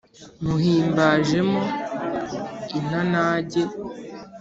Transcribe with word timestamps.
nywuhimbajemo 0.41 1.55
intanage 2.77 3.61